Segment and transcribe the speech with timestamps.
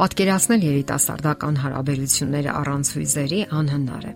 [0.00, 4.12] Պատկերացնել երիտասարդական հարաբերությունները առանց հույզերի անհնար է։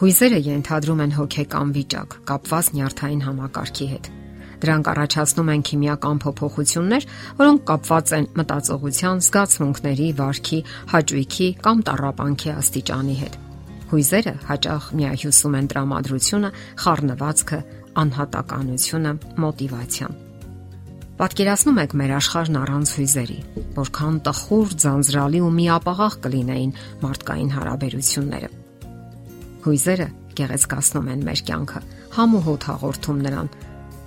[0.00, 4.08] Հույզերը ենթադրում են հոգեկան վիճակ, կապված նյարդային համակարգի հետ։
[4.64, 7.08] Դրանք առաջացնում են քիմիական փոփոխություններ,
[7.44, 10.60] որոնք կապված են մտածողության, զգացմունքների, վարքի,
[10.96, 13.40] հաճույքի կամ տառապանքի աստիճանի հետ։
[13.92, 16.54] Հույզերը հաճախ միահյուսում են տրամադրությունը,
[16.86, 17.60] խառնվածքը,
[18.00, 19.12] անհատականությունը,
[19.44, 20.22] մոտիվացիան։
[21.16, 23.36] Պատկերացնում եք մեր աշխարհն առանց հույզերի,
[23.72, 28.50] որքան տխուր, ձանձրալի ու միապաղաղ կլինեին մարդկային հարաբերությունները։
[29.64, 31.82] Հույզերը գեղեցկացնում են մեր կյանքը,
[32.18, 33.50] համ ու հոտ հաղորդում նրան։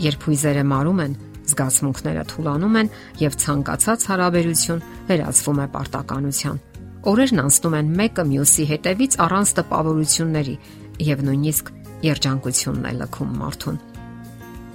[0.05, 1.17] Երբ հույզերը մարում են,
[1.49, 2.93] զգացմունքները թուլանում են
[3.25, 6.63] եւ ցանկացած հարաբերություն վերածվում է պարտականության։
[7.09, 10.55] Օրերն անցնում են մեկը մյուսի հետևից առանց տպավորությունների
[11.09, 11.73] եւ նույնիսկ
[12.05, 13.85] երջանկությունն է լքում մարդուն։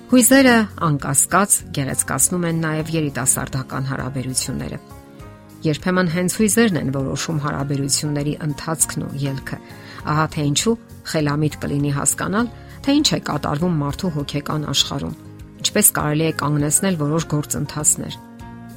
[0.04, 4.78] Հույզերը անկասկած գեղեցկացնում են նաև երիտասարդական հարաբերությունները։
[5.64, 9.58] Երբեմն հենց հույզերն են որոշում հարաբերությունների ընթացքն ու ելքը։
[10.12, 10.74] Ահա թե ինչու
[11.08, 12.52] խելամիտ կլինի հասկանալ,
[12.84, 15.16] թե ինչ է կատարվում մարդու հոգեկան աշխարհում։
[15.64, 18.18] Ինչպես կարելի է կանգնեցնել որոշ գործընթացներ,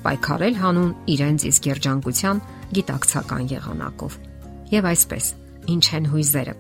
[0.08, 2.44] պայքարել հանուն իրենց իսկ երջանկության
[2.78, 4.20] գիտակցական եղանակով։
[4.72, 5.26] Եվ այսպես,
[5.76, 6.56] ինչ են հույզերը։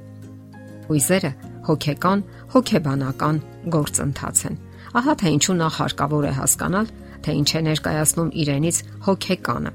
[0.87, 1.31] Հույզերը
[1.67, 2.21] հոգեկան,
[2.51, 3.39] հոգեբանական
[3.75, 4.57] գործընթաց են
[4.95, 6.87] Ահա թե ինչու նախ հարկավոր է հասկանալ,
[7.23, 9.71] թե ինչ է ներկայացնում իրենից հոգեկանը։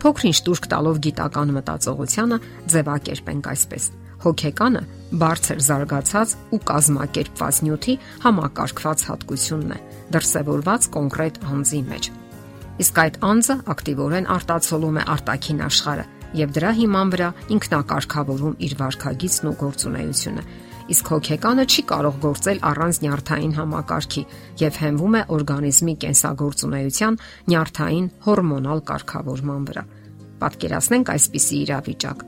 [0.00, 2.38] Փոքրինչ դուրք տալով գիտական մտածողությանը
[2.72, 3.84] ձևակերպենք այսպես.
[4.26, 4.80] հոգեկանը
[5.22, 9.78] բարձր զարգացած ու կազմակերպված նյութի համակարգված հատկությունն է,
[10.16, 12.08] դրսևորված կոնկրետ անձի մեջ։
[12.86, 19.50] Իսկ այդ անձը ակտիվորեն արտացոլում է արտաքին աշխարհը եւ դրա հիման վրա ինքնակարգավորում իր վարքագիծն
[19.52, 20.42] ու գործունեությունը
[20.92, 24.22] իսկ հոգեկանը չի կարող գործել առանց նյարդային համակարգի
[24.62, 27.18] եւ հենվում է օրգանիզմի կենսագործունեության
[27.50, 29.84] նյարդային հորմոնալ կարգավորման վրա։
[30.46, 32.24] Պատկերացնենք այսպիսի իրավիճակ։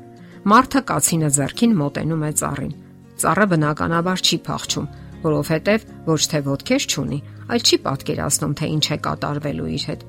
[0.49, 2.77] Մարդը կացինը зерքին մոտենում է ծառին։
[3.19, 4.93] Ծառը բնականաբար չի փախչում,
[5.29, 7.19] որովհետև ոչ թե ոդքեր չունի,
[7.49, 10.07] այլ չի պատկերացնում, թե ինչ է կատարվելու իր հետ։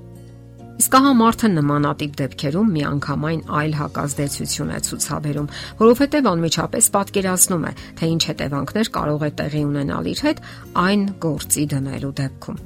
[0.79, 5.49] Իսկ ահա մարդը նմանատիպ դեպքերում միանգամայն այլ հակազդեցություն է ցուցաբերում,
[5.81, 10.39] որովհետև անմիջապես պատկերացնում է, թե ինչ հետևանքներ կարող է տեղի ունենալ իր հետ
[10.79, 12.61] այն գործի դնելու դեպքում։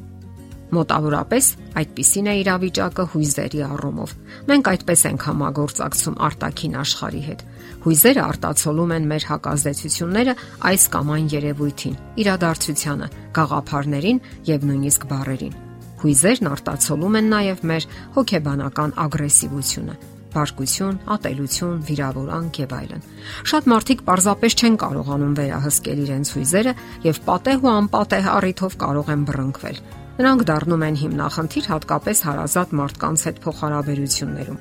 [0.73, 1.50] Մոտավորապես
[1.81, 4.16] այդպիսին է իրավիճակը հույզերի առումով։
[4.53, 7.44] Մենք այդպես ենք համագործակցում արտաքին աշխարհի հետ։
[7.84, 10.38] Հույզերը արտացոլում են մեր հակազդեցությունները
[10.73, 15.62] այս կամ այն երևույթին, իրադարձությանը, գաղափարներին եւ նույնիսկ բարերին։
[16.03, 17.86] Հույզերն արտացոլում են նաև մեր
[18.18, 19.94] հոգեբանական ագրեսիվությունը,
[20.34, 23.06] բարկություն, ատելություն, վիրավորանք եւ այլն։
[23.53, 26.74] Շատ մարդիկ պարզապես չեն կարողանում վերահսկել իրենց հույզերը
[27.08, 29.78] եւ պատեհ ու անպատեհ առիթով կարող են բռնկվել։
[30.14, 34.59] Նրանք դառնում են հիմնախնդիր հատկապես հարազատ մարդկանց հետ փոխհարաբերություններում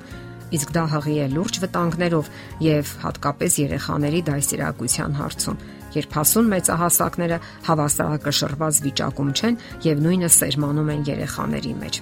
[0.53, 2.27] իսկ դա հղի է լուրջ վտանգներով
[2.65, 5.61] եւ հատկապես երեխաների դասիրակության հարցում
[5.97, 7.39] երբ հասուն մեծահասակները
[7.69, 11.99] հավասարակշռված վիճակում չեն եւ նույնը սերմանում են երեխաների մեջ։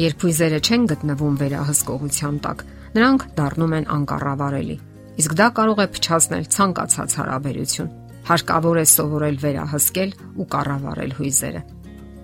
[0.00, 2.64] Երբ հույզերը չեն գտնվում վերահսկողության տակ,
[2.96, 4.76] նրանք դառնում են անկառավարելի։
[5.20, 7.92] Իսկ դա կարող է փչացնել ցանկացած հարաբերություն։
[8.30, 10.10] Հարկավոր է սովորել վերահսկել
[10.40, 11.62] ու կառավարել հույզերը։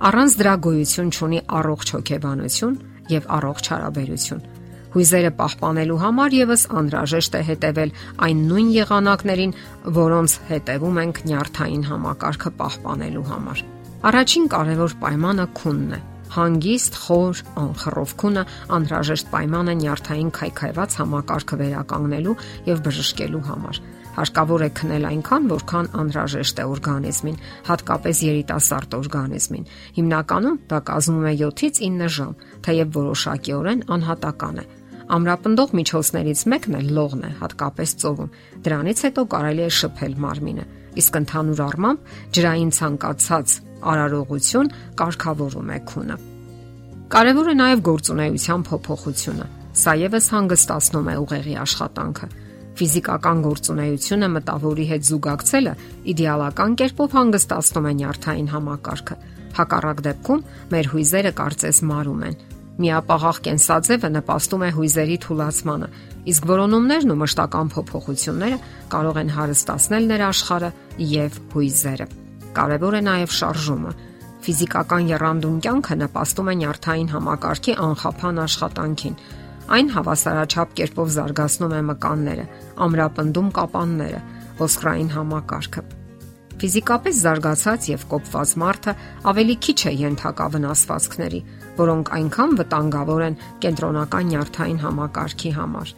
[0.07, 2.79] Առանց դրա գոյություն չունի առողջ հոգեբանություն
[3.17, 4.45] եւ առողջ հարաբերություն
[4.97, 7.91] Հույզերը պահպանելու համար եւս անհրաժեշտ է հետևել
[8.27, 9.51] այն նույն եղանակներին,
[9.97, 13.61] որոնց հետևում ենք նյարդային համակարգը պահպանելու համար։
[14.07, 16.01] Առաջին կարևոր պայմանը քունն է։
[16.37, 18.47] Հանգիստ, խոր, անխռով քունը
[18.77, 22.35] անհրաժեշտ պայման է նյարդային քայքայված համակարգը վերականգնելու
[22.67, 23.81] եւ բժշկելու համար։
[24.17, 31.35] Հարկավոր է քնել այնքան, որքան անհրաժեշտ է օրգանիզմին, հատկապես երիտասարդ օրգանիզմին։ Հիմնականում դա կազմում է
[31.43, 32.33] 7-ից 9 ժամ,
[32.65, 34.67] թեև որոշակիորեն անհատական է։
[35.07, 38.31] Ամրապնդող միջոցներից մեկն է լողն է, հատկապես ծովում։
[38.67, 40.65] Դրանից հետո կարելի է շփել մարմինը։
[40.99, 43.55] Իսկ ընդհանուր առմամբ ջրային ցանկացած
[43.93, 46.17] արարողություն կարգավորում է քունը։
[47.07, 49.47] Կարևոր է նաև գործունեության փոփոխությունը։
[49.77, 52.29] Սա եւս հանգստացնում է ուղեղի աշխատանքը։
[52.77, 55.75] Ֆիզիկական գործունեությունը մտավորի հետ զուգակցելը
[56.13, 59.17] իդեալական կերպով հանգստացնում է նյարդային համակարգը։
[59.57, 60.45] Հակառակ դեպքում
[60.75, 62.37] մեր հույզերը կարծես մարում են,
[62.77, 65.87] Միապաղաղ կենսաձևը նպաստում է հույզերի թուլացմանը,
[66.29, 68.59] իսկ որոնումներն ու մշտական փոփոխությունները
[68.93, 70.71] կարող են հարստացնել նրա աշխարհը
[71.13, 72.07] եւ հույզերը։
[72.57, 73.93] Կարևոր է նաեւ շարժումը։
[74.47, 79.21] Ֆիզիկական երանդուն կյանքը նպաստում է նյարդային համակարգի անխափան աշխատանքին։
[79.77, 82.45] Այն հավասարաչափ կերպով զարգացնում է մկանները,
[82.87, 84.21] ամրապնդում կապանները,
[84.61, 86.06] ոսկրային համակարգը։
[86.57, 88.93] Ֆիզիկապես զարգացած եւ կոպված մարդը
[89.29, 91.41] ավելի քիչ է ենթակա վնասվածքների,
[91.77, 95.93] որոնք այնքան վտանգավոր են կենտրոնական նյարդային համակարգի համար։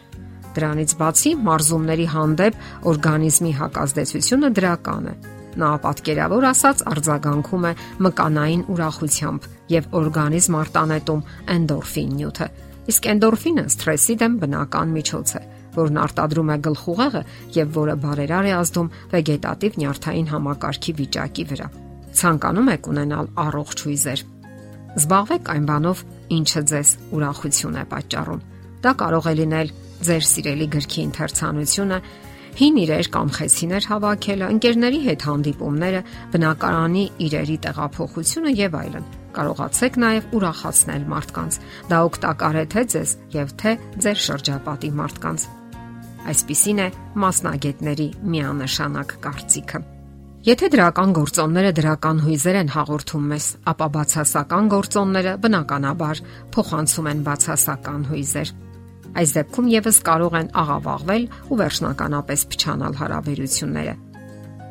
[0.58, 5.14] Դրանից բացի մարզումների հանդեպ օրգանիզմի հակազդեցությունը դրական է։
[5.58, 7.72] Նա պատկերավոր ասած արձագանքում է
[8.06, 9.46] մկանային ուրախությամբ
[9.78, 11.22] եւ օրգանիզմ արտանետում
[11.54, 12.48] էնդորֆին նյութը։
[12.88, 15.42] Իսկ էնդորֆինը սթրեսի դեմ բնական միջոց է,
[15.78, 17.22] որն արտադրում է գլխուղեղը
[17.58, 21.68] եւ որը բարերար է ազդում վեգետատիվ նյարդային համակարգի վիճակի վրա։
[22.18, 24.22] Ցանկանում եք ունենալ առողջ հույզեր։
[24.98, 25.98] Զբաղվեք այն բանով,
[26.38, 28.40] ինչը ձեզ ուրախություն է պատճառում։
[28.82, 29.70] Դա կարող է լինել
[30.08, 31.98] ձեր սիրելի գրքի ընթերցանությունը,
[32.58, 36.00] հին իրեր կամ խեցիներ հավաքելը, ընկերների հետ հանդիպումները,
[36.32, 39.06] բնակարանի իրերի տեղափոխությունը եւ այլն։
[39.38, 41.60] Կարողացեք նաեւ ուրախացնել մարդկանց։
[41.92, 45.48] Դա օգտակար է թե ձեզ եւ թե ձեր շրջապատի մարդկանց։
[46.28, 46.88] Այսպիսին է
[47.22, 49.80] մասնագետների միանշանակ կարծիքը։
[50.48, 56.20] Եթե դրական գործոնները դրական հույզեր են հաղորդում մեզ, ապա բացասական գործոնները բնականաբար
[56.54, 58.52] փոխանցում են բացասական հույզեր։
[59.18, 63.94] Այս դեպքում եւս կարող են աղավաղվել ու վերջնականապես փչանալ հարաբերությունները։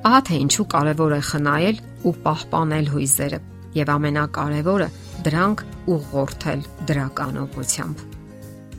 [0.07, 3.39] Ահա թե ինչու կարևոր է խնայել ու պահպանել հույզերը
[3.77, 4.91] եւ ամենակարևորը
[5.27, 5.65] դրանք
[5.97, 8.06] ուղղորդել դրական ուղությամբ։